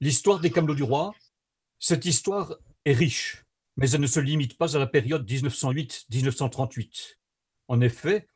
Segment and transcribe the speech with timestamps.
[0.00, 1.12] L'histoire des Camelots du Roi,
[1.80, 2.54] cette histoire
[2.84, 3.44] est riche,
[3.76, 7.16] mais elle ne se limite pas à la période 1908-1938.
[7.66, 8.28] En effet,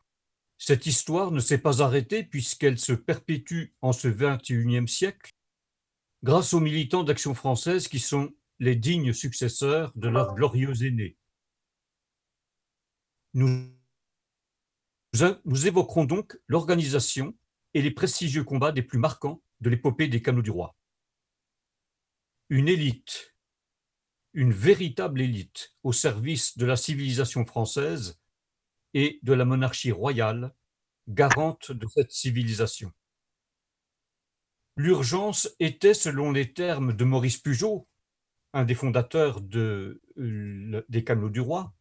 [0.58, 5.32] cette histoire ne s'est pas arrêtée puisqu'elle se perpétue en ce XXIe siècle
[6.24, 11.16] grâce aux militants d'Action française qui sont les dignes successeurs de leurs glorieux aînés.
[13.34, 13.72] Nous,
[15.44, 17.36] nous évoquerons donc l'organisation
[17.74, 20.76] et les prestigieux combats des plus marquants de l'épopée des Camelots du Roi
[22.52, 23.34] une élite,
[24.34, 28.20] une véritable élite au service de la civilisation française
[28.92, 30.54] et de la monarchie royale,
[31.08, 32.92] garante de cette civilisation.
[34.76, 37.88] L'urgence était, selon les termes de Maurice Pugeot,
[38.52, 40.02] un des fondateurs euh,
[40.90, 41.72] des Camelots du Roi,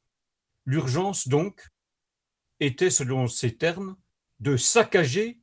[0.66, 1.68] l'urgence donc
[2.62, 3.98] était, selon ces termes,
[4.40, 5.42] de saccager,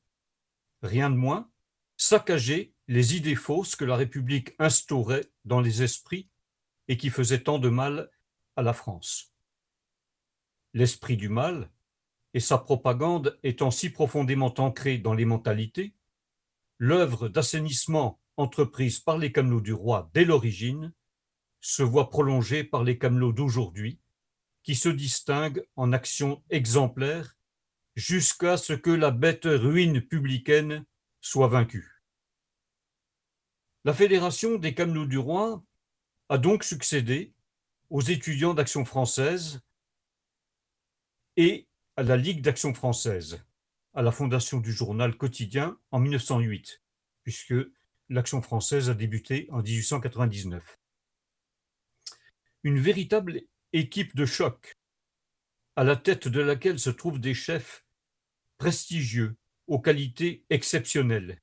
[0.81, 1.51] rien de moins,
[1.99, 6.29] saccager les idées fausses que la République instaurait dans les esprits
[6.89, 8.11] et qui faisaient tant de mal
[8.57, 9.35] à la France.
[10.73, 11.71] L'esprit du mal
[12.33, 15.95] et sa propagande étant si profondément ancrés dans les mentalités,
[16.79, 20.93] l'œuvre d'assainissement entreprise par les camelots du roi dès l'origine
[21.61, 23.99] se voit prolongée par les camelots d'aujourd'hui,
[24.63, 27.37] qui se distinguent en actions exemplaires
[27.97, 30.85] jusqu'à ce que la bête ruine publicaine
[31.21, 31.98] soit vaincue.
[33.85, 35.63] La Fédération des Camelots du Roi
[36.29, 37.33] a donc succédé
[37.91, 39.61] aux étudiants d'Action française
[41.37, 43.45] et à la Ligue d'Action française,
[43.95, 46.83] à la fondation du journal quotidien en 1908,
[47.23, 47.55] puisque
[48.09, 50.81] l'Action française a débuté en 1899.
[52.65, 54.77] Une véritable équipe de choc,
[55.77, 57.87] à la tête de laquelle se trouvent des chefs
[58.59, 59.37] prestigieux,
[59.69, 61.41] aux qualités exceptionnelles,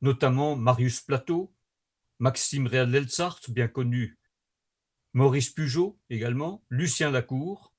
[0.00, 1.54] notamment Marius Plateau,
[2.18, 4.18] Maxime Réal-Lelsart, bien connu,
[5.12, 7.74] Maurice Pugeot également, Lucien Lacour,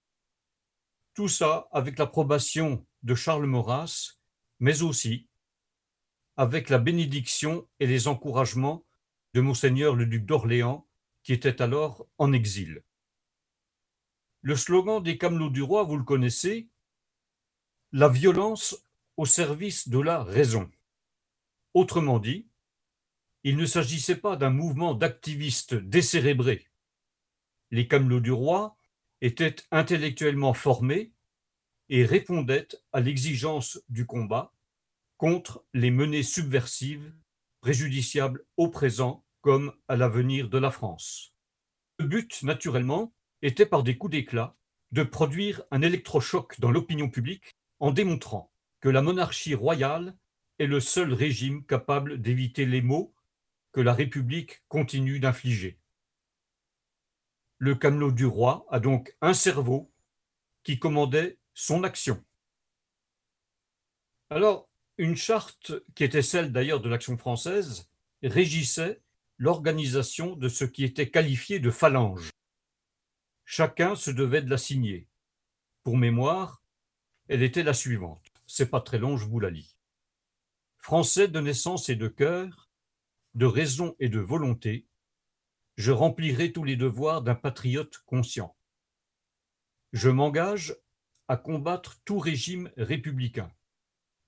[1.14, 4.18] tout ça avec l'approbation de Charles Maurras,
[4.60, 5.28] mais aussi
[6.38, 8.86] avec la bénédiction et les encouragements
[9.34, 10.88] de monseigneur le duc d'Orléans,
[11.24, 12.84] qui était alors en exil.
[14.42, 16.70] Le slogan des Camelots du Roi, vous le connaissez,
[17.92, 18.76] la violence
[19.18, 20.72] au service de la raison.
[21.74, 22.48] Autrement dit,
[23.44, 26.68] il ne s'agissait pas d'un mouvement d'activistes décérébrés.
[27.72, 28.76] Les camelots du roi
[29.22, 31.14] étaient intellectuellement formés
[31.90, 34.54] et répondaient à l'exigence du combat
[35.18, 37.14] contre les menées subversives
[37.62, 41.34] préjudiciables au présent comme à l'avenir de la France.
[42.00, 44.58] Le but, naturellement, était par des coups d'éclat
[44.92, 48.52] de produire un électrochoc dans l'opinion publique en démontrant
[48.82, 50.18] que la monarchie royale
[50.62, 53.16] est le seul régime capable d'éviter les maux
[53.72, 55.80] que la République continue d'infliger.
[57.58, 59.92] Le camelot du roi a donc un cerveau
[60.62, 62.24] qui commandait son action.
[64.30, 67.90] Alors, une charte, qui était celle d'ailleurs de l'action française,
[68.22, 69.02] régissait
[69.40, 72.30] l'organisation de ce qui était qualifié de phalange.
[73.46, 75.08] Chacun se devait de la signer.
[75.82, 76.62] Pour mémoire,
[77.30, 78.22] elle était la suivante.
[78.46, 79.81] C'est pas très long, je vous la lis.
[80.82, 82.68] Français de naissance et de cœur,
[83.36, 84.88] de raison et de volonté,
[85.78, 88.58] je remplirai tous les devoirs d'un patriote conscient.
[89.94, 90.76] Je m'engage
[91.28, 93.54] à combattre tout régime républicain.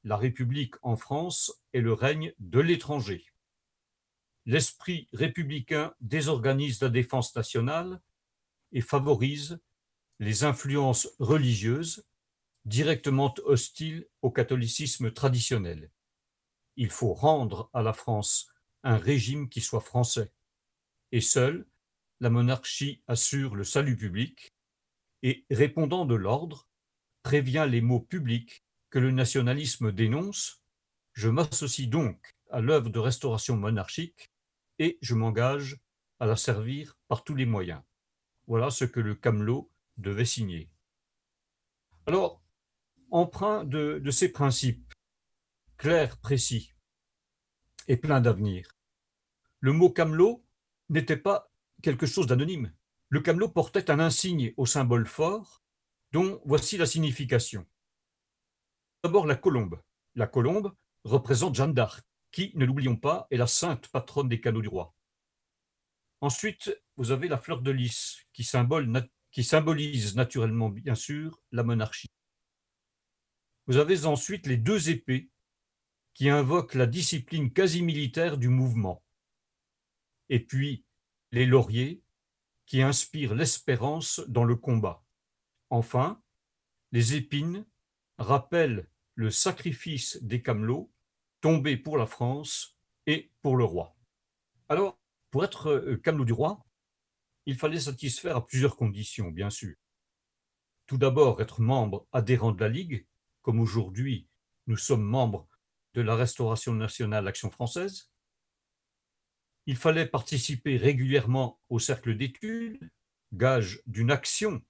[0.04, 3.26] La République en France est le règne de l'étranger.
[4.46, 8.00] L'esprit républicain désorganise la défense nationale
[8.74, 9.60] et favorise
[10.20, 12.06] les influences religieuses
[12.66, 15.90] directement hostiles au catholicisme traditionnel.
[16.76, 18.52] Il faut rendre à la France
[18.84, 20.32] un régime qui soit français.
[21.12, 21.68] Et seule,
[22.20, 24.54] la monarchie assure le salut public
[25.22, 26.68] et, répondant de l'ordre,
[27.22, 30.62] prévient les mots publics que le nationalisme dénonce.
[31.14, 34.32] Je m'associe donc à l'œuvre de restauration monarchique
[34.80, 35.80] et je m'engage
[36.20, 37.82] à la servir par tous les moyens.
[38.48, 40.70] Voilà ce que le Camelot devait signer.
[42.06, 42.42] Alors,
[43.12, 44.93] emprunt de, de ces principes,
[45.84, 46.74] clairs, précis,
[47.90, 48.78] et plein d'avenir.
[49.60, 50.42] Le mot camelot
[50.88, 51.52] n'était pas
[51.82, 52.74] quelque chose d'anonyme.
[53.10, 55.62] Le camelot portait un insigne au symbole fort,
[56.14, 57.68] dont voici la signification.
[59.04, 59.78] D'abord la colombe.
[60.16, 64.62] La colombe représente Jeanne d'Arc, qui, ne l'oublions pas, est la sainte patronne des canaux
[64.62, 64.96] du roi.
[66.22, 68.48] Ensuite, vous avez la fleur de lys, qui,
[69.32, 72.08] qui symbolise naturellement, bien sûr, la monarchie.
[73.68, 75.30] Vous avez ensuite les deux épées
[76.14, 79.04] qui invoque la discipline quasi militaire du mouvement.
[80.30, 80.86] et puis
[81.32, 82.02] les lauriers
[82.66, 85.04] qui inspirent l'espérance dans le combat.
[85.70, 86.22] Enfin,
[86.92, 87.66] les épines
[88.18, 90.92] rappellent le sacrifice des camelots
[91.42, 93.96] tombés pour la France et pour le roi.
[94.70, 95.00] Alors,
[95.30, 96.66] pour être euh, camelot du roi,
[97.46, 99.76] il fallait satisfaire à plusieurs conditions, bien sûr.
[100.86, 103.06] Tout d'abord, être membre adhérent de la Ligue,
[103.42, 104.28] comme aujourd'hui
[104.68, 105.48] nous sommes membres
[105.94, 108.12] de la Restauration nationale Action française.
[109.66, 112.92] Il fallait participer régulièrement au cercle d'études,
[113.32, 114.62] gage d'une action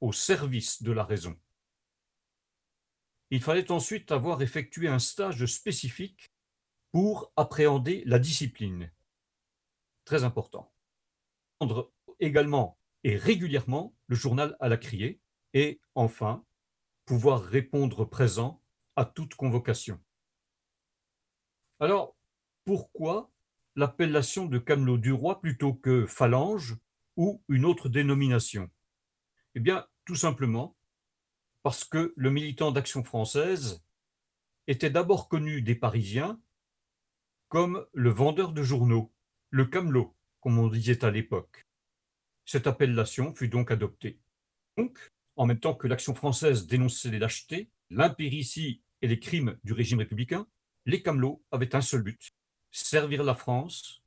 [0.00, 1.38] au service de la raison.
[3.30, 6.30] Il fallait ensuite avoir effectué un stage spécifique
[6.92, 8.92] pour appréhender la discipline.
[10.04, 10.72] Très important.
[11.58, 15.20] Prendre également et régulièrement le journal à la criée
[15.54, 16.44] et enfin
[17.04, 18.62] pouvoir répondre présent
[18.94, 20.00] à toute convocation.
[21.78, 22.16] Alors,
[22.64, 23.30] pourquoi
[23.74, 26.76] l'appellation de camelot du roi plutôt que phalange
[27.16, 28.70] ou une autre dénomination?
[29.54, 30.74] Eh bien, tout simplement
[31.62, 33.84] parce que le militant d'Action française
[34.66, 36.40] était d'abord connu des Parisiens
[37.48, 39.12] comme le vendeur de journaux,
[39.50, 41.66] le camelot, comme on disait à l'époque.
[42.46, 44.18] Cette appellation fut donc adoptée.
[44.78, 44.98] Donc,
[45.36, 49.98] en même temps que l'Action française dénonçait les lâchetés, l'impéritie et les crimes du régime
[49.98, 50.46] républicain,
[50.86, 52.32] les camelots avaient un seul but,
[52.70, 54.02] servir la France,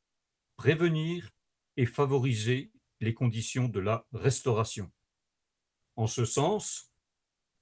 [0.56, 1.30] prévenir
[1.78, 2.72] et favoriser
[3.02, 4.92] les conditions de la restauration.
[5.98, 6.92] En ce sens,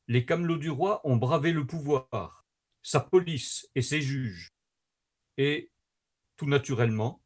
[0.07, 2.45] les camelots du roi ont bravé le pouvoir,
[2.83, 4.53] sa police et ses juges,
[5.37, 5.71] et,
[6.37, 7.21] tout naturellement,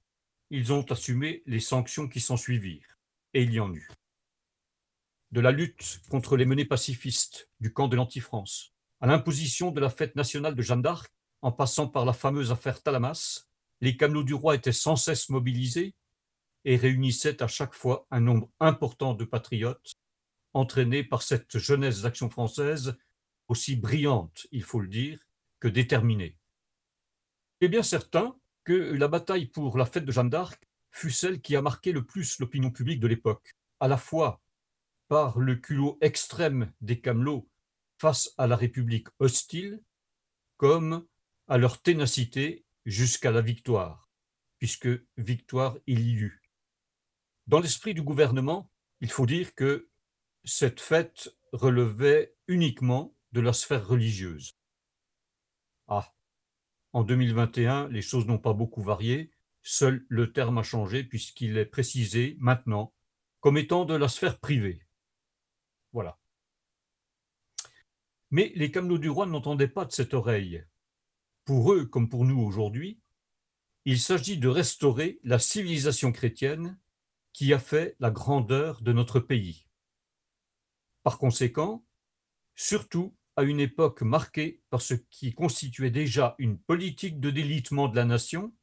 [0.49, 2.97] ils ont assumé les sanctions qui s'ensuivirent,
[3.33, 3.89] et il y en eut.
[5.31, 9.89] De la lutte contre les menées pacifistes du camp de l'Anti-France, à l'imposition de la
[9.89, 13.47] fête nationale de Jeanne d'Arc, en passant par la fameuse affaire Talamas,
[13.81, 15.95] les camelots du roi étaient sans cesse mobilisés
[16.65, 19.95] et réunissaient à chaque fois un nombre important de patriotes
[20.53, 22.97] entraîné par cette jeunesse d'action française
[23.47, 25.19] aussi brillante, il faut le dire,
[25.59, 26.38] que déterminée.
[27.59, 30.61] Il est bien certain que la bataille pour la fête de Jeanne d'Arc
[30.91, 34.41] fut celle qui a marqué le plus l'opinion publique de l'époque, à la fois
[35.07, 37.47] par le culot extrême des camelots
[37.97, 39.81] face à la République hostile,
[40.57, 41.05] comme
[41.51, 44.09] à leur ténacité jusqu'à la victoire,
[44.57, 44.88] puisque
[45.18, 46.50] victoire il y eut.
[47.45, 48.71] Dans l'esprit du gouvernement,
[49.01, 49.89] il faut dire que
[50.45, 54.56] cette fête relevait uniquement de la sphère religieuse.
[55.89, 56.13] Ah,
[56.94, 59.30] en 2021, les choses n'ont pas beaucoup varié,
[59.62, 62.94] seul le terme a changé puisqu'il est précisé maintenant
[63.42, 64.86] comme étant de la sphère privée.
[65.92, 66.18] Voilà.
[68.30, 70.63] Mais les camelots du roi n'entendaient pas de cette oreille.
[71.51, 73.01] Pour eux, comme pour nous aujourd'hui,
[73.83, 76.80] il s'agit de restaurer la civilisation chrétienne
[77.33, 79.68] qui a fait la grandeur de notre pays.
[81.03, 81.86] Par conséquent,
[82.56, 87.98] surtout à une époque marquée par ce qui constituait déjà une politique de délitement de
[87.98, 88.56] la nation,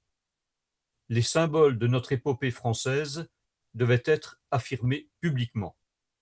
[1.10, 3.28] les symboles de notre épopée française
[3.74, 5.76] devaient être affirmés publiquement.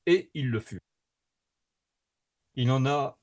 [0.07, 0.81] Et il le fut.
[2.57, 3.21] Il en a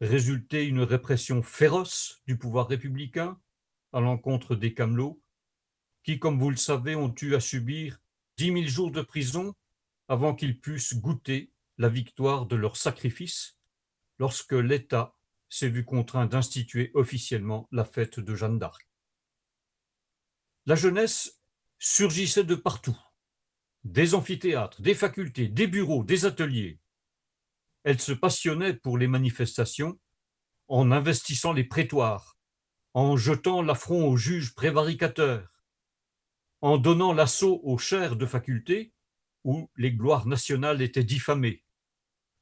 [0.00, 3.40] résulté une répression féroce du pouvoir républicain
[3.92, 5.20] à l'encontre des camelots,
[6.04, 7.98] qui, comme vous le savez, ont eu à subir
[8.36, 9.54] dix mille jours de prison
[10.08, 13.58] avant qu'ils puissent goûter la victoire de leur sacrifice
[14.18, 15.16] lorsque l'État
[15.48, 18.88] s'est vu contraint d'instituer officiellement la fête de Jeanne d'Arc.
[20.66, 21.40] La jeunesse
[21.78, 22.98] surgissait de partout,
[23.84, 26.80] des amphithéâtres, des facultés, des bureaux, des ateliers.
[27.88, 29.98] Elle se passionnait pour les manifestations
[30.66, 32.36] en investissant les prétoires,
[32.92, 35.62] en jetant l'affront aux juges prévaricateurs,
[36.60, 38.92] en donnant l'assaut aux chaires de facultés
[39.42, 41.64] où les gloires nationales étaient diffamées,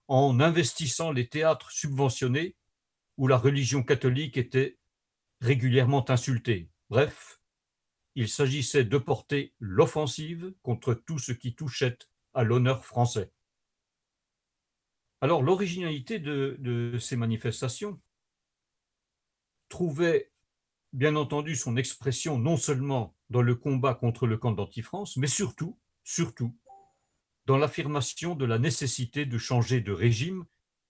[0.08, 2.56] en investissant les théâtres subventionnés
[3.16, 4.80] où la religion catholique était
[5.40, 6.72] régulièrement insultée.
[6.90, 7.40] Bref,
[8.16, 11.98] il s'agissait de porter l'offensive contre tout ce qui touchait
[12.34, 13.30] à l'honneur français.
[15.20, 18.00] Alors l'originalité de, ces manifestations
[19.68, 20.30] trouvait
[20.92, 25.78] bien entendu son expression non seulement dans le combat contre le camp d'Antifrance, mais surtout,
[26.04, 26.56] surtout,
[27.46, 30.44] dans l'affirmation de la nécessité de changer de régime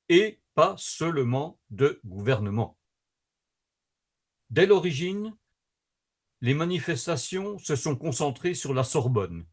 [0.09, 2.79] et pas seulement de gouvernement.
[4.51, 5.37] Dès l'origine,
[6.41, 9.47] les manifestations se sont concentrées sur la Sorbonne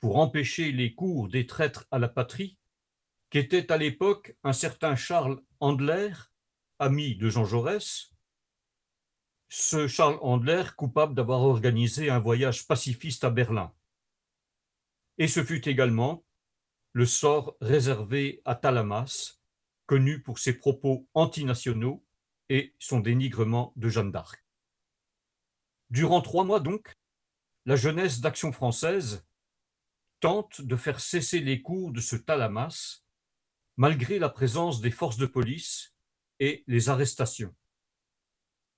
[0.00, 2.58] pour empêcher les cours des traîtres à la patrie
[3.30, 6.12] qu'était à l'époque un certain Charles Andler,
[6.78, 8.12] ami de Jean Jaurès,
[9.48, 13.72] ce Charles Handler coupable d'avoir organisé un voyage pacifiste à Berlin.
[15.18, 16.24] Et ce fut également
[16.92, 19.38] le sort réservé à Talamas,
[19.86, 22.04] connu pour ses propos antinationaux
[22.48, 24.44] et son dénigrement de Jeanne d'Arc.
[25.90, 26.96] Durant trois mois donc,
[27.66, 29.26] la jeunesse d'Action française
[30.20, 33.02] tente de faire cesser les cours de ce Talamas,
[33.76, 35.94] malgré la présence des forces de police
[36.40, 37.54] et les arrestations.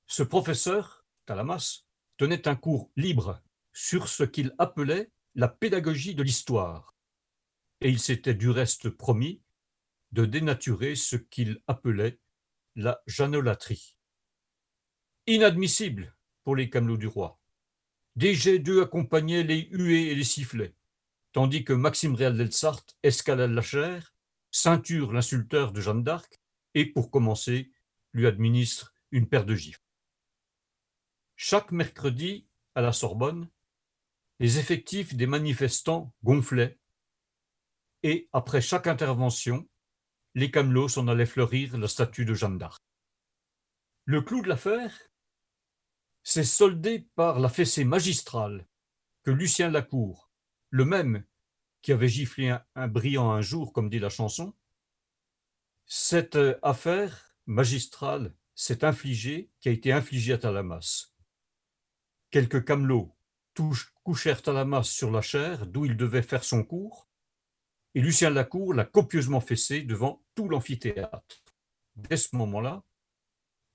[0.06, 1.84] Ce professeur, Talamas,
[2.16, 6.96] tenait un cours libre sur ce qu'il appelait la pédagogie de l'histoire,
[7.80, 9.40] et il s'était du reste promis
[10.10, 12.18] de dénaturer ce qu'il appelait
[12.74, 13.96] la jeannolatrie.
[15.26, 17.38] Inadmissible pour les camelots du roi.
[18.16, 20.74] Des jets d'eux accompagnaient les huées et les sifflets,
[21.32, 24.14] tandis que Maxime Réal d'Elsart escalade la chair,
[24.50, 26.40] ceinture l'insulteur de Jeanne d'Arc
[26.74, 27.70] et, pour commencer,
[28.12, 29.82] lui administre une paire de gifles.
[31.36, 33.48] Chaque mercredi, à la Sorbonne,
[34.40, 36.78] les effectifs des manifestants gonflaient
[38.02, 39.68] et, après chaque intervention,
[40.34, 42.82] les camelots s'en allaient fleurir la statue de Jeanne d'Arc.
[44.04, 44.96] Le clou de l'affaire
[46.22, 48.66] s'est soldé par la fessée magistrale
[49.22, 50.30] que Lucien Lacour,
[50.70, 51.24] le même
[51.82, 54.54] qui avait giflé un, brillant un jour, comme dit la chanson,
[55.86, 61.12] cette euh, affaire magistrale s'est infligée, qui a été infligée à Talamas.
[62.30, 63.14] Quelques camelots
[64.04, 67.08] couchèrent Talamas sur la chair d'où il devait faire son cours,
[67.94, 71.42] et Lucien Lacour l'a copieusement fessé devant tout l'amphithéâtre.
[71.96, 72.84] Dès ce moment-là,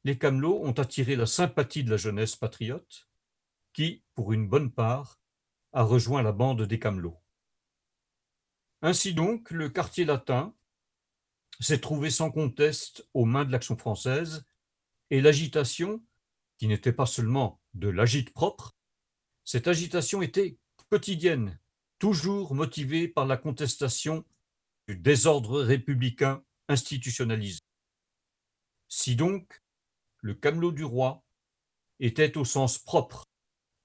[0.04, 3.10] les camelots ont attiré la sympathie de la jeunesse patriote,
[3.74, 5.20] qui, pour une bonne part,
[5.72, 7.23] a rejoint la bande des camelots.
[8.86, 10.54] Ainsi donc, le quartier latin
[11.62, 14.46] s'est trouvé sans conteste aux mains de l'action française,
[15.10, 16.04] et l'agitation,
[16.58, 18.76] qui n'était pas seulement de l'agite propre,
[19.46, 20.58] cette agitation était
[20.90, 21.58] quotidienne,
[21.98, 24.26] toujours motivée par la contestation
[24.90, 27.62] du désordre républicain institutionnalisé.
[28.90, 29.64] Si donc
[30.20, 31.24] le camelot du roi
[32.02, 33.24] était au sens propre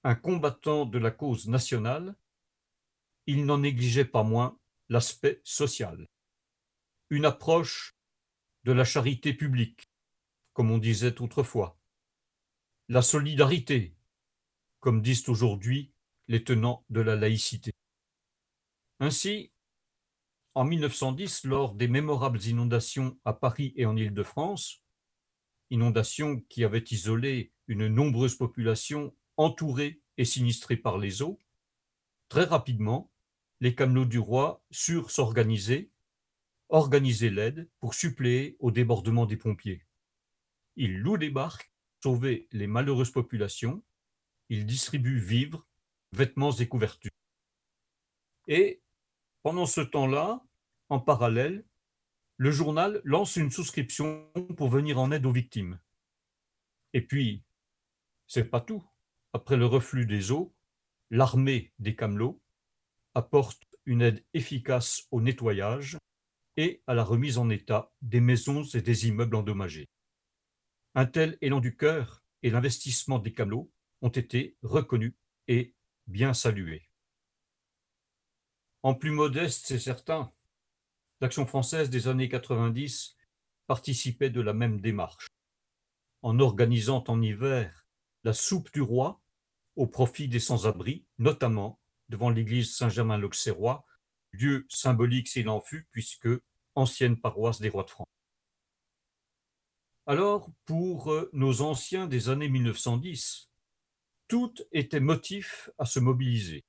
[0.03, 2.17] un combattant de la cause nationale,
[3.27, 6.05] il n'en négligeait pas moins l'aspect social.
[7.09, 7.95] Une approche
[8.63, 9.89] de la charité publique,
[10.53, 11.79] comme on disait autrefois.
[12.87, 13.95] La solidarité,
[14.79, 15.93] comme disent aujourd'hui
[16.27, 17.71] les tenants de la laïcité.
[18.99, 19.51] Ainsi,
[20.55, 24.81] en 1910, lors des mémorables inondations à Paris et en Île-de-France,
[25.69, 31.39] inondations qui avaient isolé une nombreuse population entourée et sinistrée par les eaux,
[32.27, 33.11] très rapidement,
[33.61, 35.91] les camelots du roi surent s'organiser,
[36.69, 39.85] organiser l'aide pour suppléer au débordement des pompiers.
[40.75, 41.71] Ils louent des barques,
[42.03, 43.83] sauver les malheureuses populations,
[44.49, 45.67] ils distribuent vivres,
[46.13, 47.11] vêtements et couvertures.
[48.47, 48.81] Et
[49.43, 50.43] pendant ce temps-là,
[50.89, 51.65] en parallèle,
[52.37, 55.79] le journal lance une souscription pour venir en aide aux victimes.
[56.93, 57.43] Et puis,
[58.27, 58.83] c'est pas tout.
[59.33, 60.53] Après le reflux des eaux,
[61.11, 62.41] l'armée des camelots
[63.19, 65.97] apporte une aide efficace au nettoyage
[66.57, 69.87] et à la remise en état des maisons et des immeubles endommagés.
[70.95, 73.71] Un tel élan du cœur et l'investissement des camelots
[74.01, 75.13] ont été reconnus
[75.47, 75.75] et
[76.07, 76.89] bien salués.
[78.83, 80.31] En plus modeste, c'est certain,
[81.21, 83.17] L'Action française des années 90
[83.67, 85.27] participait de la même démarche,
[86.21, 87.85] en organisant en hiver
[88.23, 89.19] la soupe du roi
[89.75, 91.77] au profit des sans-abri, notamment
[92.09, 93.85] devant l'église Saint-Germain-l'Auxerrois,
[94.31, 96.29] lieu symbolique s'il en fut, puisque
[96.75, 98.07] ancienne paroisse des rois de France.
[100.05, 103.51] Alors, pour euh, nos anciens des années 1910,
[104.27, 106.63] tout était motif à se mobiliser.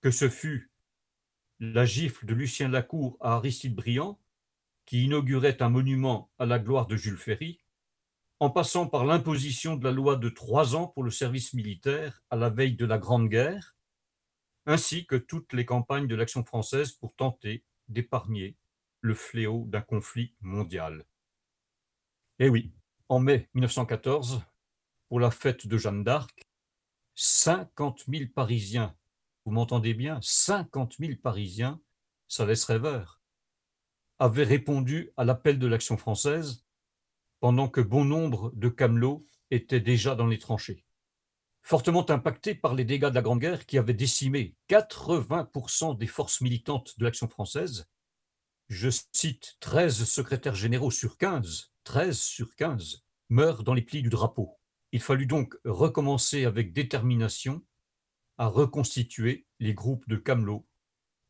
[0.00, 0.70] Que ce fût
[1.60, 4.18] la gifle de Lucien Lacour à Aristide Briand,
[4.86, 7.60] qui inaugurait un monument à la gloire de Jules Ferry,
[8.40, 12.36] en passant par l'imposition de la loi de trois ans pour le service militaire à
[12.36, 13.76] la veille de la Grande Guerre,
[14.70, 18.56] ainsi que toutes les campagnes de l'action française pour tenter d'épargner
[19.00, 21.04] le fléau d'un conflit mondial.
[22.38, 22.72] Eh oui,
[23.08, 24.42] en mai 1914,
[25.08, 26.42] pour la fête de Jeanne d'Arc,
[27.16, 28.96] 50 000 Parisiens
[29.44, 31.80] vous m'entendez bien, 50 000 Parisiens,
[32.28, 33.20] ça laisse rêveur,
[34.18, 36.64] avaient répondu à l'appel de l'action française
[37.40, 40.84] pendant que bon nombre de camelots étaient déjà dans les tranchées.
[41.62, 46.40] Fortement impactés par les dégâts de la Grande Guerre qui avaient décimé 80% des forces
[46.40, 47.88] militantes de l'action française,
[48.68, 54.08] je cite 13 secrétaires généraux sur 15, 13 sur 15 meurent dans les plis du
[54.08, 54.58] drapeau.
[54.92, 57.62] Il fallut donc recommencer avec détermination
[58.38, 60.66] à reconstituer les groupes de camelots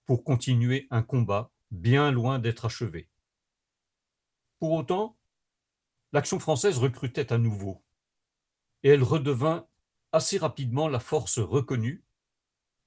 [0.07, 3.09] pour continuer un combat bien loin d'être achevé.
[4.59, 5.17] Pour autant,
[6.13, 7.83] l'action française recrutait à nouveau,
[8.83, 9.67] et elle redevint
[10.13, 12.05] assez rapidement la force reconnue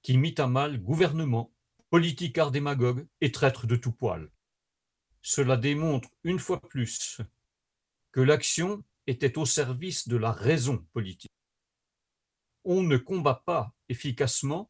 [0.01, 1.53] qui mit à mal gouvernement,
[1.89, 4.29] politicards démagogues et traîtres de tout poil.
[5.21, 7.21] Cela démontre une fois plus
[8.11, 11.31] que l'action était au service de la raison politique.
[12.65, 14.69] On ne combat pas efficacement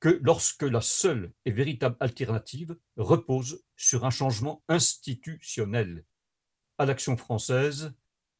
[0.00, 6.04] que lorsque la seule et véritable alternative repose sur un changement institutionnel.
[6.78, 7.94] À l'action française,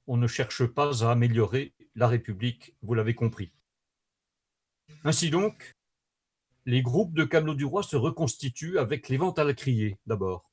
[0.07, 3.53] on ne cherche pas à améliorer la République, vous l'avez compris.
[5.05, 5.75] Ainsi donc,
[6.67, 10.51] les groupes de camelots du roi se reconstituent avec les ventes à la criée d'abord.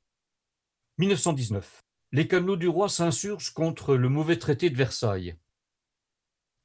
[0.98, 1.82] 1919.
[2.12, 5.38] Les camelots du roi s'insurgent contre le mauvais traité de Versailles,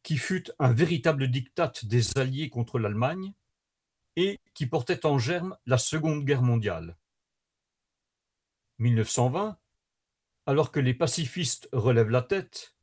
[0.03, 3.33] qui fut un véritable diktat des Alliés contre l'Allemagne
[4.17, 6.97] et qui portait en germe la Seconde Guerre mondiale.
[8.79, 9.59] 1920,
[10.47, 12.76] alors que les pacifistes relèvent la tête,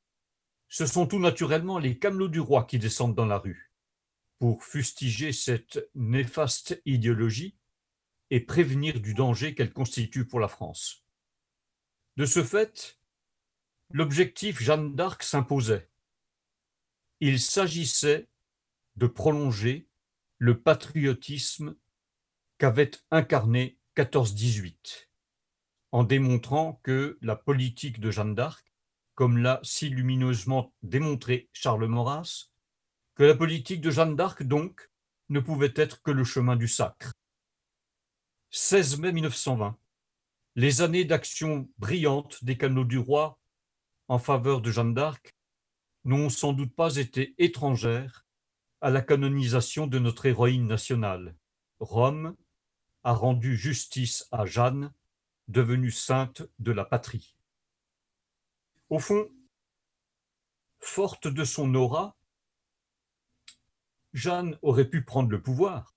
[0.73, 3.71] ce sont tout naturellement les camelots du roi qui descendent dans la rue
[4.39, 7.55] pour fustiger cette néfaste idéologie
[8.31, 11.05] et prévenir du danger qu'elle constitue pour la France.
[12.17, 12.99] De ce fait,
[13.91, 15.91] l'objectif Jeanne d'Arc s'imposait.
[17.19, 18.27] Il s'agissait
[18.95, 19.87] de prolonger
[20.39, 21.75] le patriotisme
[22.57, 25.09] qu'avait incarné 14-18,
[25.91, 28.72] en démontrant que la politique de Jeanne d'Arc,
[29.15, 32.49] comme l'a si lumineusement démontré Charles Maurras,
[33.15, 34.89] que la politique de Jeanne d'Arc, donc,
[35.29, 37.13] ne pouvait être que le chemin du sacre.
[38.49, 39.77] 16 mai 1920.
[40.55, 43.39] Les années d'action brillante des canaux du roi
[44.07, 45.35] en faveur de Jeanne d'Arc
[46.05, 48.25] n'ont sans doute pas été étrangères
[48.81, 51.35] à la canonisation de notre héroïne nationale.
[51.79, 52.35] Rome
[53.03, 54.93] a rendu justice à Jeanne,
[55.47, 57.32] devenue sainte de la patrie.
[58.93, 59.27] Au fond,
[60.79, 62.15] forte de son aura,
[64.13, 65.95] Jeanne aurait pu prendre le pouvoir.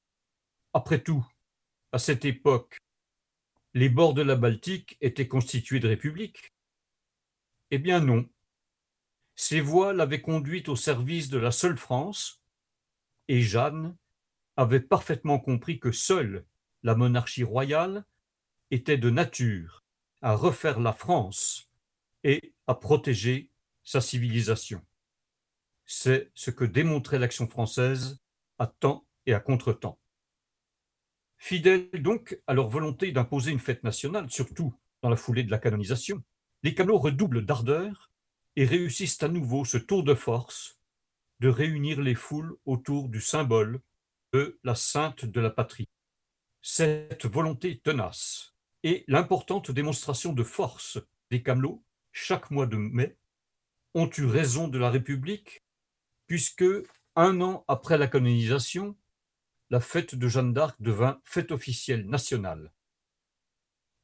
[0.72, 1.22] Après tout,
[1.92, 2.78] à cette époque,
[3.74, 6.54] les bords de la Baltique étaient constitués de républiques.
[7.70, 8.26] Eh bien non.
[9.34, 12.40] Ces voies l'avaient conduite au service de la seule France,
[13.28, 13.94] et Jeanne
[14.56, 16.46] avait parfaitement compris que seule
[16.82, 18.06] la monarchie royale
[18.70, 19.84] était de nature
[20.22, 21.68] à refaire la France
[22.24, 23.50] et à protéger
[23.84, 24.82] sa civilisation.
[25.84, 28.18] C'est ce que démontrait l'action française
[28.58, 30.00] à temps et à contre-temps.
[31.38, 35.58] Fidèles donc à leur volonté d'imposer une fête nationale, surtout dans la foulée de la
[35.58, 36.22] canonisation,
[36.62, 38.10] les Camelots redoublent d'ardeur
[38.56, 40.80] et réussissent à nouveau ce tour de force
[41.40, 43.80] de réunir les foules autour du symbole
[44.32, 45.88] de la sainte de la patrie.
[46.62, 50.98] Cette volonté tenace et l'importante démonstration de force
[51.30, 51.84] des Camelots
[52.16, 53.14] chaque mois de mai
[53.92, 55.62] ont eu raison de la République
[56.26, 56.64] puisque
[57.14, 58.96] un an après la canonisation,
[59.68, 62.72] la fête de Jeanne d'Arc devint fête officielle nationale.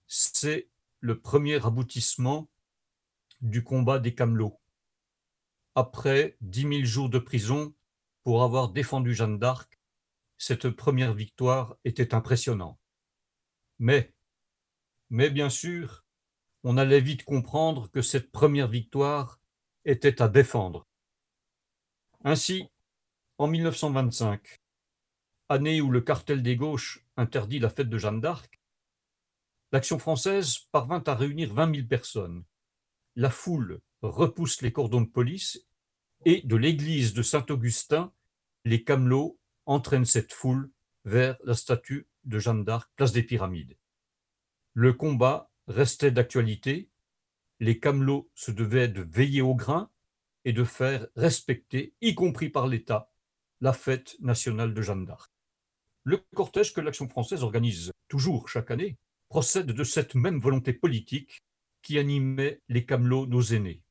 [0.08, 0.68] C'est
[1.00, 2.50] le premier aboutissement
[3.40, 4.60] du combat des Camelots.
[5.74, 7.74] Après dix mille jours de prison
[8.24, 9.80] pour avoir défendu Jeanne d'Arc,
[10.36, 12.78] cette première victoire était impressionnante.
[13.78, 14.12] Mais,
[15.08, 16.04] mais bien sûr,
[16.64, 19.40] on allait vite comprendre que cette première victoire
[19.84, 20.86] était à défendre.
[22.24, 22.68] Ainsi,
[23.38, 24.60] en 1925,
[25.48, 28.60] année où le cartel des gauches interdit la fête de Jeanne d'Arc,
[29.72, 32.44] l'action française parvint à réunir 20 000 personnes.
[33.16, 35.66] La foule repousse les cordons de police
[36.24, 38.12] et de l'église de Saint-Augustin,
[38.64, 40.70] les camelots entraînent cette foule
[41.04, 43.76] vers la statue de Jeanne d'Arc, place des Pyramides.
[44.74, 46.90] Le combat restait d'actualité,
[47.60, 49.90] les camelots se devaient de veiller au grain
[50.44, 53.12] et de faire respecter, y compris par l'État,
[53.60, 55.32] la fête nationale de Jeanne d'Arc.
[56.04, 61.42] Le cortège que l'Action française organise toujours chaque année procède de cette même volonté politique
[61.80, 63.82] qui animait les camelots, nos aînés.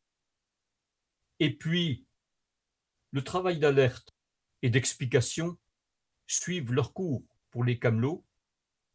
[1.40, 2.06] Et puis,
[3.12, 4.10] le travail d'alerte
[4.62, 5.58] et d'explication
[6.28, 8.26] suivent leur cours pour les camelots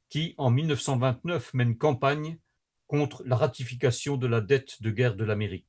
[0.08, 2.38] qui, en 1929, mènent campagne
[2.86, 5.68] contre la ratification de la dette de guerre de l'Amérique.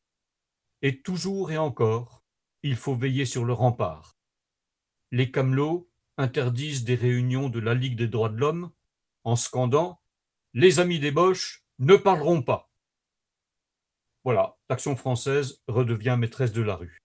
[0.82, 2.24] Et toujours et encore,
[2.64, 4.18] il faut veiller sur le rempart.
[5.12, 8.72] Les camelots interdisent des réunions de la Ligue des droits de l'homme
[9.24, 10.02] en scandant
[10.54, 12.72] Les amis des Boches ne parleront pas.
[14.24, 17.04] Voilà, l'action française redevient maîtresse de la rue.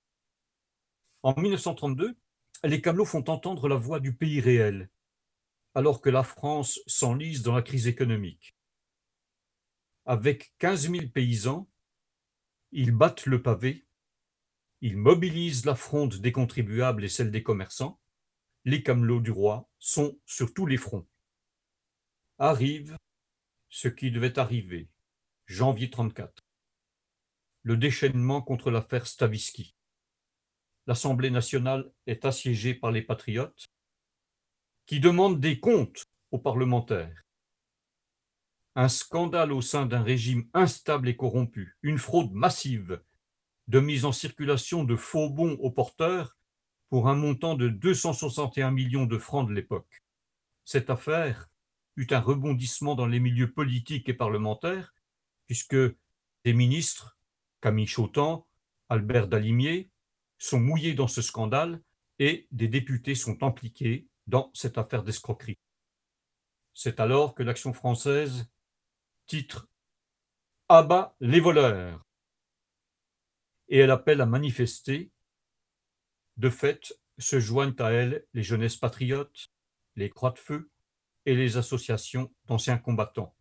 [1.23, 2.17] En 1932,
[2.65, 4.91] les camelots font entendre la voix du pays réel,
[5.75, 8.57] alors que la France s'enlise dans la crise économique.
[10.05, 11.69] Avec 15 000 paysans,
[12.73, 13.87] ils battent le pavé,
[14.81, 18.01] ils mobilisent la fronde des contribuables et celle des commerçants.
[18.65, 21.07] Les camelots du roi sont sur tous les fronts.
[22.39, 22.97] Arrive
[23.69, 24.89] ce qui devait arriver,
[25.47, 26.43] janvier 34.
[27.63, 29.77] Le déchaînement contre l'affaire Stavisky.
[30.89, 33.67] L'Assemblée nationale est assiégée par les patriotes
[34.87, 37.22] qui demandent des comptes aux parlementaires.
[38.75, 43.03] Un scandale au sein d'un régime instable et corrompu, une fraude massive
[43.69, 46.37] de mise en circulation de faux bons aux porteurs
[46.89, 50.03] pour un montant de 261 millions de francs de l'époque.
[50.65, 51.51] Cette affaire
[51.97, 54.95] eut un rebondissement dans les milieux politiques et parlementaires,
[55.47, 55.77] puisque
[56.45, 57.19] des ministres,
[57.61, 58.47] Camille Chautan,
[58.89, 59.91] Albert Dalimier,
[60.39, 61.81] sont mouillés dans ce scandale
[62.19, 65.59] et des députés sont impliqués dans cette affaire d'escroquerie.
[66.75, 68.52] C'est alors que l'Action française
[69.33, 69.67] titre
[70.69, 72.05] Abat les voleurs
[73.71, 75.11] et elle appelle à manifester.
[76.37, 79.51] De fait, se joignent à elle les jeunesses patriotes,
[79.97, 80.71] les croix de feu
[81.25, 83.35] et les associations d'anciens combattants.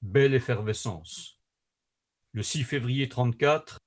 [0.00, 1.38] Belle effervescence.
[2.32, 3.78] Le 6 février 1934,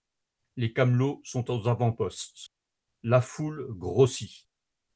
[0.55, 2.49] les camelots sont aux avant-postes.
[3.01, 4.47] La foule grossit,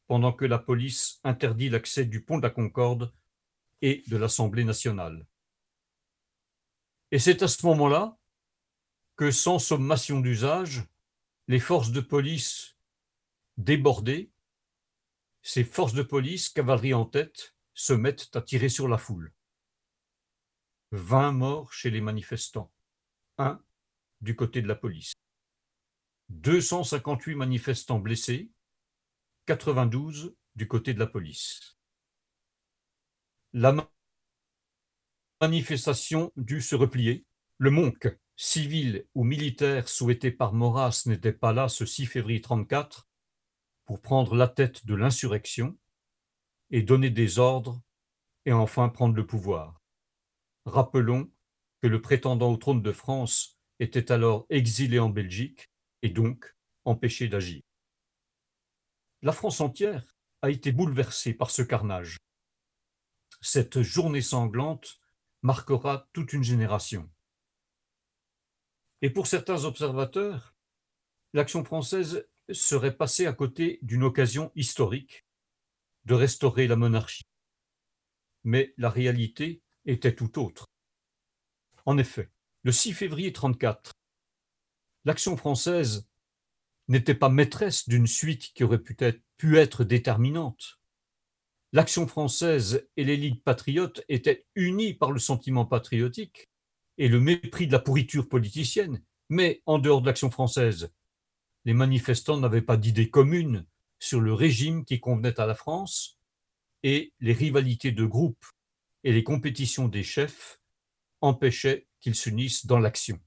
[0.05, 3.11] pendant que la police interdit l'accès du pont de la Concorde
[3.81, 5.25] et de l'Assemblée nationale.
[7.13, 8.17] Et c'est à ce moment-là
[9.17, 10.83] que sans sommation d'usage,
[11.47, 12.75] les forces de police
[13.55, 14.31] débordées,
[15.43, 19.31] ces forces de police, cavalerie en tête, se mettent à tirer sur la foule.
[20.89, 22.73] 20 morts chez les manifestants,
[23.37, 23.63] un
[24.21, 25.13] du côté de la police.
[26.29, 28.49] 258 manifestants blessés,
[29.45, 31.77] 92 du côté de la police.
[35.43, 37.25] Manifestation dut se replier.
[37.57, 43.09] Le MONC, civil ou militaire souhaité par Maurras n'était pas là ce 6 février 34
[43.83, 45.77] pour prendre la tête de l'insurrection
[46.71, 47.81] et donner des ordres
[48.45, 49.81] et enfin prendre le pouvoir.
[50.65, 51.29] Rappelons
[51.81, 55.69] que le prétendant au trône de France était alors exilé en Belgique
[56.03, 57.61] et donc empêché d'agir.
[59.21, 62.15] La France entière a été bouleversée par ce carnage.
[63.41, 65.02] Cette journée sanglante
[65.43, 67.09] marquera toute une génération.
[69.01, 70.55] Et pour certains observateurs,
[71.33, 75.25] l'action française serait passée à côté d'une occasion historique
[76.05, 77.27] de restaurer la monarchie.
[78.43, 80.65] Mais la réalité était tout autre.
[81.85, 82.31] En effet,
[82.63, 83.93] le 6 février 1934,
[85.05, 86.07] l'action française
[86.87, 90.79] n'était pas maîtresse d'une suite qui aurait pu être, pu être déterminante.
[91.75, 96.51] L'action française et l'élite patriote étaient unies par le sentiment patriotique
[96.99, 100.93] et le mépris de la pourriture politicienne, mais en dehors de l'action française,
[101.65, 103.65] les manifestants n'avaient pas d'idée commune
[103.97, 106.19] sur le régime qui convenait à la France,
[106.83, 108.45] et les rivalités de groupe
[109.03, 110.61] et les compétitions des chefs
[111.21, 113.19] empêchaient qu'ils s'unissent dans l'action.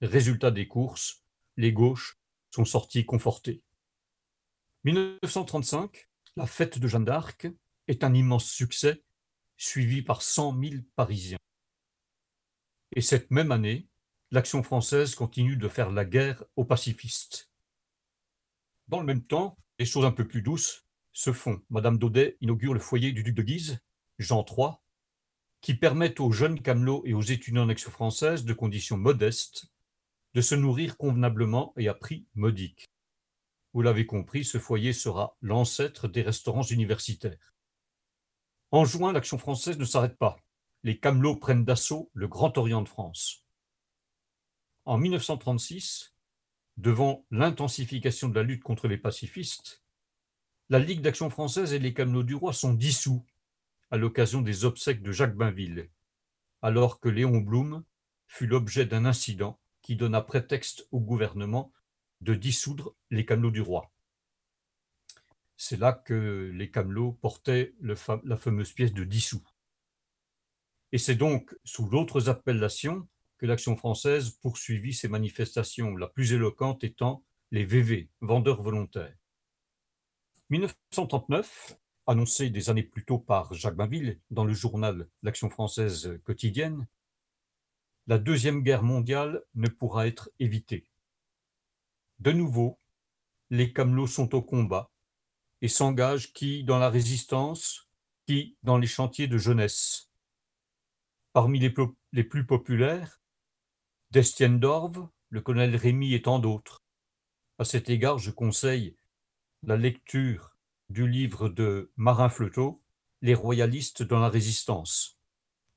[0.00, 1.22] Résultat des courses,
[1.58, 2.16] les gauches
[2.50, 3.62] sont sorties confortées.
[4.84, 7.46] 1935, la fête de Jeanne d'Arc
[7.88, 9.02] est un immense succès,
[9.56, 11.38] suivi par 100 000 Parisiens.
[12.96, 13.88] Et cette même année,
[14.30, 17.50] l'action française continue de faire la guerre aux pacifistes.
[18.88, 21.60] Dans le même temps, les choses un peu plus douces se font.
[21.70, 23.78] Madame Daudet inaugure le foyer du duc de Guise,
[24.18, 24.72] Jean III,
[25.60, 29.66] qui permet aux jeunes camelots et aux étudiants d'action française de conditions modestes
[30.34, 32.86] de se nourrir convenablement et à prix modique.
[33.72, 37.53] Vous l'avez compris, ce foyer sera l'ancêtre des restaurants universitaires.
[38.74, 40.36] En juin, l'action française ne s'arrête pas
[40.82, 43.44] les Camelots prennent d'assaut le Grand Orient de France.
[44.84, 46.16] En 1936,
[46.76, 49.84] devant l'intensification de la lutte contre les pacifistes,
[50.70, 53.24] la Ligue d'action française et les Camelots du Roi sont dissous
[53.92, 55.88] à l'occasion des obsèques de Jacques Bainville,
[56.60, 57.84] alors que Léon Blum
[58.26, 61.72] fut l'objet d'un incident qui donna prétexte au gouvernement
[62.22, 63.93] de dissoudre les Camelots du Roi.
[65.56, 69.42] C'est là que les Camelots portaient la fameuse pièce de dissous.
[70.92, 76.84] Et c'est donc sous d'autres appellations que l'Action française poursuivit ses manifestations, la plus éloquente
[76.84, 79.16] étant les VV, vendeurs volontaires.
[80.50, 86.86] 1939, annoncé des années plus tôt par Jacques Bainville dans le journal L'Action française quotidienne,
[88.06, 90.86] la Deuxième Guerre mondiale ne pourra être évitée.
[92.18, 92.78] De nouveau,
[93.50, 94.90] les camelots sont au combat
[95.62, 97.88] et s'engagent qui dans la résistance,
[98.26, 100.10] qui dans les chantiers de jeunesse.
[101.32, 103.20] Parmi les, plus populaires,
[104.10, 106.82] Destienne d'Orve, le colonel Rémy et tant d'autres.
[107.58, 108.96] À cet égard, je conseille
[109.62, 110.56] la lecture
[110.90, 112.80] du livre de Marin Fleutot,
[113.22, 115.18] Les royalistes dans la résistance,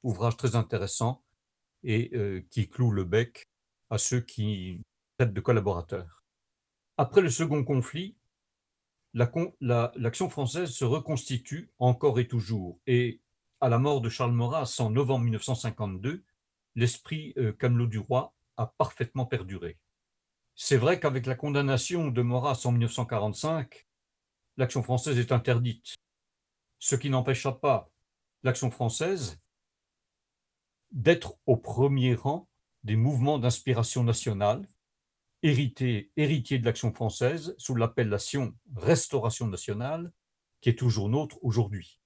[0.03, 1.23] ouvrage très intéressant
[1.83, 3.47] et euh, qui cloue le bec
[3.89, 4.83] à ceux qui
[5.17, 6.23] traitent de collaborateurs.
[6.97, 8.17] Après le second conflit,
[9.61, 12.79] l'action française se reconstitue encore et toujours.
[12.87, 13.21] Et
[13.61, 16.23] à la mort de Charles Maurras en novembre 1952,
[16.75, 19.77] l'esprit euh, camelot du roi a parfaitement perduré.
[20.55, 23.87] C'est vrai qu'avec la condamnation de Maurras en 1945,
[24.57, 25.95] l'action française est interdite,
[26.79, 27.91] ce qui n'empêcha pas
[28.43, 29.39] l'action française
[30.91, 32.47] d'être au premier rang
[32.83, 34.67] des mouvements d'inspiration nationale,
[35.43, 40.11] hérité, héritier de l'action française sous l'appellation Restauration nationale,
[40.61, 41.99] qui est toujours nôtre aujourd'hui.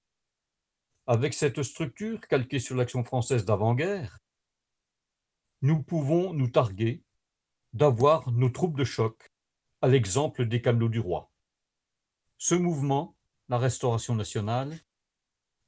[1.06, 4.18] Avec cette structure calquée sur l'action française d'avant-guerre,
[5.62, 7.02] nous pouvons nous targuer
[7.72, 9.32] d'avoir nos troupes de choc,
[9.80, 11.30] à l'exemple des Camelots du Roi.
[12.38, 13.16] Ce mouvement,
[13.48, 14.78] la Restauration nationale,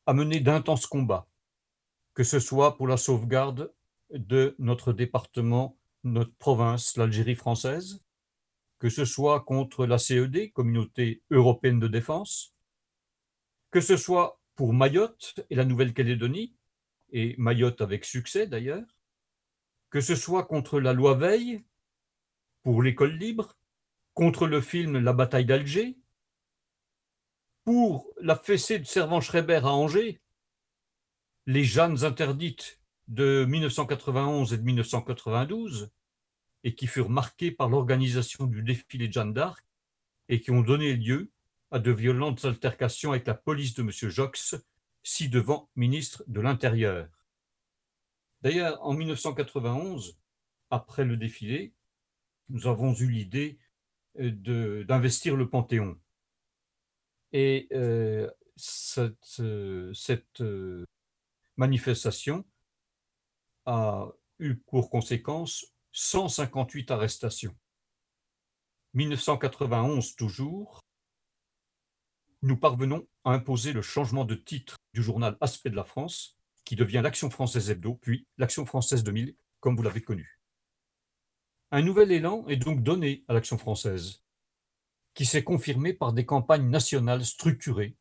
[0.07, 1.27] a mené d'intenses combats,
[2.13, 3.73] que ce soit pour la sauvegarde
[4.11, 8.05] de notre département, notre province, l'Algérie française,
[8.79, 12.53] que ce soit contre la CED, Communauté européenne de défense,
[13.71, 16.55] que ce soit pour Mayotte et la Nouvelle-Calédonie,
[17.11, 18.87] et Mayotte avec succès d'ailleurs,
[19.91, 21.65] que ce soit contre la loi Veil,
[22.63, 23.57] pour l'école libre,
[24.15, 25.97] contre le film La bataille d'Alger,
[27.65, 30.21] pour la fessée de Servan-Schreiber à Angers,
[31.47, 35.91] les Jeannes interdites de 1991 et de 1992,
[36.65, 39.65] et qui furent marquées par l'organisation du défilé Jeanne d'Arc,
[40.29, 41.31] et qui ont donné lieu
[41.71, 43.91] à de violentes altercations avec la police de M.
[43.91, 44.55] Jox,
[45.03, 47.09] ci-devant ministre de l'Intérieur.
[48.41, 50.17] D'ailleurs, en 1991,
[50.71, 51.75] après le défilé,
[52.49, 53.59] nous avons eu l'idée
[54.21, 55.99] euh, d'investir le Panthéon.
[57.33, 60.43] Et euh, cette, euh, cette
[61.57, 62.45] manifestation
[63.67, 67.55] a eu pour conséquence 158 arrestations.
[68.95, 70.81] 1991 toujours,
[72.43, 76.77] nous parvenons à imposer le changement de titre du journal Aspect de la France, qui
[76.77, 80.41] devient l'Action française hebdo, puis l'Action française 2000, comme vous l'avez connu.
[81.71, 84.23] Un nouvel élan est donc donné à l'Action française,
[85.15, 87.97] qui s'est confirmé par des campagnes nationales structurées.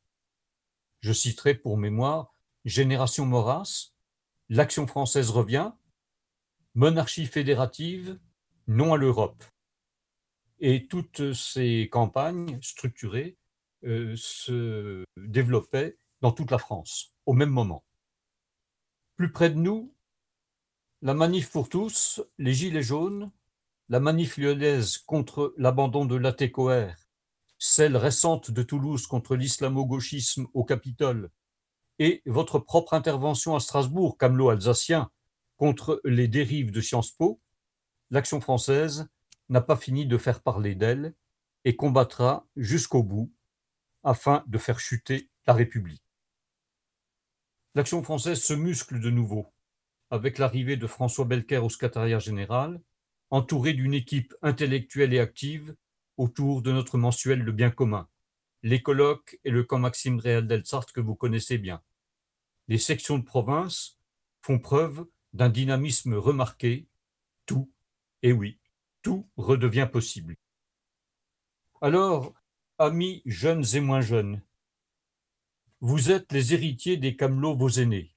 [1.02, 2.34] Je citerai pour mémoire
[2.66, 3.93] Génération Maurras,
[4.50, 5.72] L'Action française revient,
[6.76, 8.20] Monarchie fédérative,
[8.68, 9.44] Non à l'Europe.
[10.60, 13.38] Et toutes ces campagnes structurées
[13.84, 17.84] euh, se développait dans toute la France au même moment.
[19.16, 19.94] Plus près de nous,
[21.02, 23.32] la manif pour tous, les Gilets jaunes,
[23.90, 26.94] la manif lyonnaise contre l'abandon de l'ATCOR,
[27.60, 31.30] celle récente de Toulouse contre l'islamo-gauchisme au Capitole,
[32.00, 35.12] et votre propre intervention à Strasbourg, camelot alsacien,
[35.58, 37.40] contre les dérives de Sciences Po,
[38.10, 39.08] l'action française
[39.50, 41.14] n'a pas fini de faire parler d'elle
[41.66, 43.32] et combattra jusqu'au bout
[44.04, 46.04] afin de faire chuter la République.
[47.76, 49.54] L'action française se muscle de nouveau
[50.14, 52.80] avec l'arrivée de François Belker au secrétariat général,
[53.32, 55.76] entouré d'une équipe intellectuelle et active
[56.18, 58.08] autour de notre mensuel Le Bien commun,
[58.64, 61.82] les colloques et le camp Maxime Réal d'Elsart que vous connaissez bien.
[62.70, 64.00] Les sections de province
[64.42, 66.88] font preuve d'un dynamisme remarqué.
[67.46, 67.70] Tout,
[68.22, 68.58] et oui,
[69.02, 70.38] tout redevient possible.
[71.82, 72.34] Alors,
[72.78, 74.42] amis jeunes et moins jeunes,
[75.82, 78.16] vous êtes les héritiers des camelots vos aînés.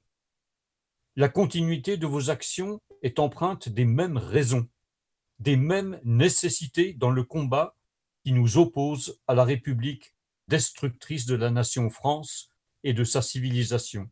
[1.17, 4.69] La continuité de vos actions est empreinte des mêmes raisons,
[5.41, 7.75] des mêmes nécessités dans le combat
[8.23, 10.16] qui nous oppose à la République
[10.49, 12.51] destructrice de la nation France
[12.85, 14.11] et de sa civilisation.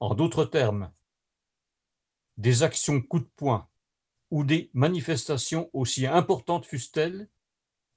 [0.00, 0.92] En d'autres termes,
[2.36, 3.68] des actions coup de poing
[4.30, 7.28] ou des manifestations aussi importantes fussent-elles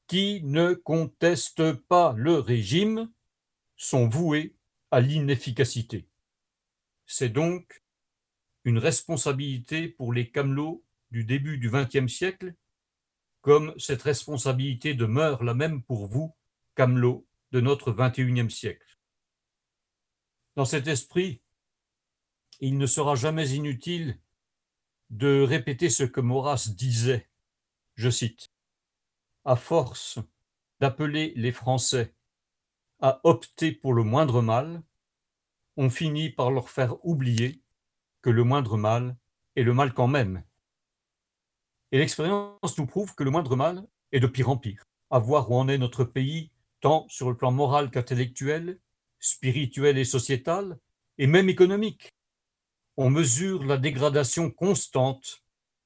[0.08, 3.12] qui ne contestent pas le régime
[3.78, 4.56] sont voués
[4.92, 6.08] à l'inefficacité.
[7.06, 7.84] C'est donc
[8.66, 12.54] une responsabilité pour les camelots du début du XXe siècle,
[13.42, 16.36] comme cette responsabilité demeure la même pour vous,
[16.76, 18.98] camelots de notre XXIe siècle.
[20.56, 21.42] Dans cet esprit,
[22.60, 24.20] il ne sera jamais inutile
[25.10, 27.30] de répéter ce que Maurras disait,
[27.96, 28.52] je cite,
[29.46, 30.20] À force
[30.80, 32.14] d'appeler les Français
[33.02, 34.82] à opter pour le moindre mal,
[35.76, 37.62] on finit par leur faire oublier
[38.22, 39.18] que le moindre mal
[39.58, 40.44] est le mal quand même.
[41.92, 44.86] Et l'expérience nous prouve que le moindre mal est de pire en pire.
[45.10, 46.53] À voir où en est notre pays,
[46.84, 48.78] tant sur le plan moral qu'intellectuel,
[49.20, 50.78] spirituel et sociétal,
[51.18, 52.14] et même économique.
[52.98, 55.42] On mesure la dégradation constante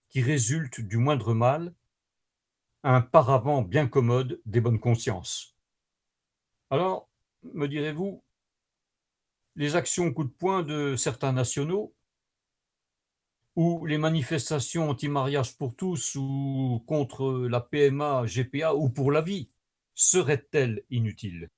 [0.10, 1.76] qui résulte du moindre mal,
[2.82, 5.56] un paravent bien commode des bonnes consciences.
[6.72, 7.08] Alors,
[7.44, 8.24] me direz-vous,
[9.56, 11.94] les actions coup de poing de certains nationaux
[13.56, 19.48] ou les manifestations anti-mariage pour tous ou contre la PMA, GPA ou pour la vie
[19.98, 21.50] seraient-elles inutiles?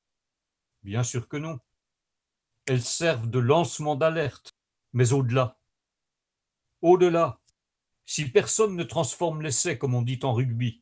[0.81, 1.59] Bien sûr que non.
[2.65, 4.55] Elles servent de lancement d'alerte,
[4.93, 5.59] mais au-delà.
[6.81, 7.41] Au-delà,
[8.05, 10.81] si personne ne transforme l'essai, comme on dit en rugby,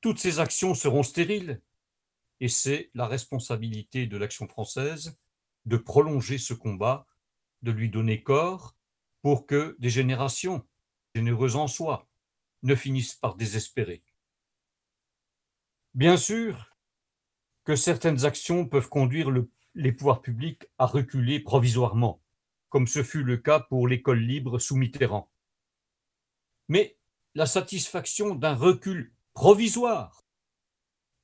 [0.00, 1.60] toutes ces actions seront stériles.
[2.40, 5.18] Et c'est la responsabilité de l'action française
[5.66, 7.06] de prolonger ce combat,
[7.60, 8.74] de lui donner corps,
[9.20, 10.66] pour que des générations,
[11.14, 12.08] généreuses en soi,
[12.62, 14.02] ne finissent par désespérer.
[15.92, 16.69] Bien sûr
[17.70, 19.30] que certaines actions peuvent conduire
[19.76, 22.20] les pouvoirs publics à reculer provisoirement,
[22.68, 25.30] comme ce fut le cas pour l'école libre sous Mitterrand.
[26.66, 26.98] Mais
[27.36, 30.24] la satisfaction d'un recul provisoire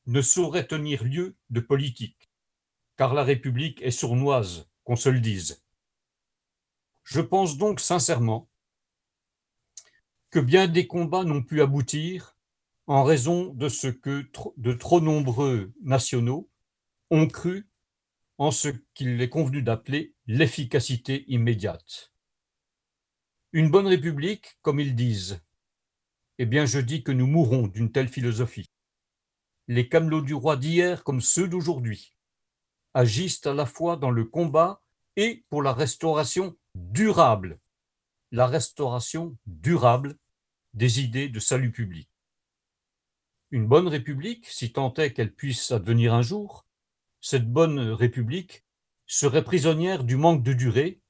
[0.06, 2.30] ne saurait tenir lieu de politique,
[2.96, 5.64] car la République est sournoise, qu'on se le dise.
[7.02, 8.48] Je pense donc sincèrement
[10.30, 12.35] que bien des combats n'ont pu aboutir
[12.86, 16.48] en raison de ce que de trop nombreux nationaux
[17.10, 17.68] ont cru
[18.38, 22.12] en ce qu'il est convenu d'appeler l'efficacité immédiate.
[23.52, 25.40] Une bonne république, comme ils disent,
[26.38, 28.70] eh bien je dis que nous mourrons d'une telle philosophie.
[29.68, 32.14] Les camelots du roi d'hier comme ceux d'aujourd'hui
[32.94, 34.82] agissent à la fois dans le combat
[35.16, 37.58] et pour la restauration durable,
[38.30, 40.16] la restauration durable
[40.74, 42.08] des idées de salut public.
[43.56, 46.66] Une bonne république, si tant est qu'elle puisse advenir un jour,
[47.22, 48.66] cette bonne république
[49.06, 51.00] serait prisonnière du manque de durée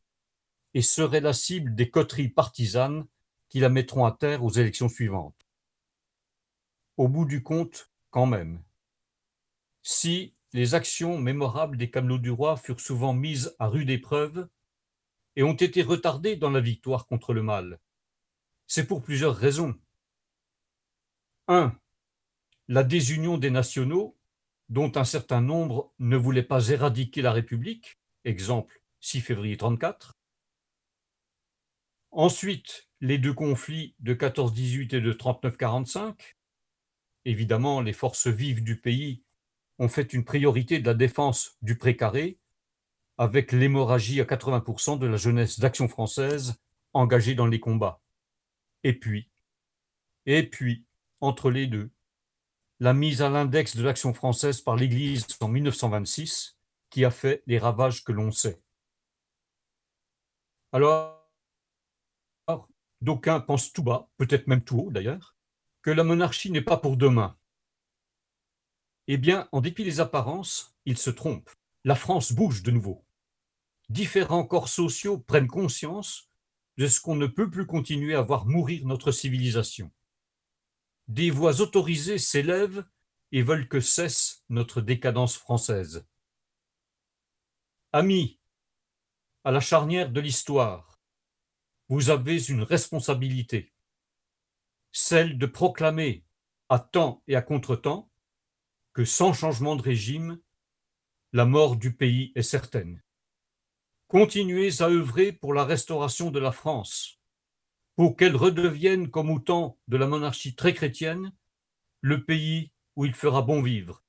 [0.72, 3.08] et serait la cible des coteries partisanes
[3.48, 5.34] qui la mettront à terre aux élections suivantes.
[6.96, 8.62] Au bout du compte, quand même,
[9.82, 14.48] si les actions mémorables des camelots du roi furent souvent mises à rude épreuve
[15.34, 17.80] et ont été retardées dans la victoire contre le mal.
[18.68, 19.74] C'est pour plusieurs raisons.
[21.48, 21.76] 1.
[22.68, 24.16] La désunion des nationaux,
[24.68, 30.18] dont un certain nombre ne voulaient pas éradiquer la République, exemple 6 février 34.
[32.10, 36.36] Ensuite, les deux conflits de 14-18 et de 39-45.
[37.24, 39.22] Évidemment, les forces vives du pays
[39.78, 42.40] ont fait une priorité de la défense du précaré,
[43.18, 46.56] avec l'hémorragie à 80% de la jeunesse d'Action française
[46.94, 48.00] engagée dans les combats.
[48.82, 49.30] Et puis,
[50.24, 50.84] et puis,
[51.20, 51.90] entre les deux,
[52.80, 56.58] la mise à l'index de l'Action française par l'Église en 1926,
[56.90, 58.60] qui a fait les ravages que l'on sait.
[60.72, 61.16] Alors,
[63.00, 65.36] d'aucuns pensent tout bas, peut-être même tout haut d'ailleurs,
[65.82, 67.36] que la monarchie n'est pas pour demain,
[69.08, 71.48] eh bien, en dépit des apparences, il se trompe.
[71.84, 73.04] La France bouge de nouveau.
[73.88, 76.28] Différents corps sociaux prennent conscience
[76.76, 79.92] de ce qu'on ne peut plus continuer à voir mourir notre civilisation.
[81.08, 82.84] Des voix autorisées s'élèvent
[83.32, 86.06] et veulent que cesse notre décadence française.
[87.92, 88.40] Amis,
[89.44, 91.00] à la charnière de l'histoire,
[91.88, 93.72] vous avez une responsabilité,
[94.90, 96.24] celle de proclamer
[96.68, 98.10] à temps et à contre-temps
[98.92, 100.40] que sans changement de régime,
[101.32, 103.02] la mort du pays est certaine.
[104.08, 107.15] Continuez à œuvrer pour la restauration de la France,
[107.96, 111.32] pour qu'elle redevienne, comme au temps de la monarchie très chrétienne,
[112.02, 114.02] le pays où il fera bon vivre,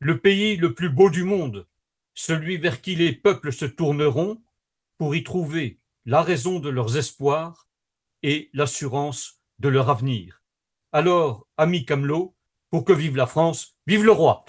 [0.00, 1.66] le pays le plus beau du monde,
[2.14, 4.42] celui vers qui les peuples se tourneront
[4.98, 7.68] pour y trouver la raison de leurs espoirs
[8.22, 10.42] et l'assurance de leur avenir.
[10.92, 12.34] Alors, ami Camelot,
[12.70, 14.44] pour que vive la France, vive le roi